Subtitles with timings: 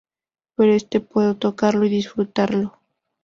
[0.55, 2.79] Pero este puedo tocarlo y disfrutarlo.